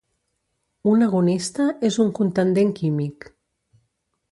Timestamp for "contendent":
2.21-2.75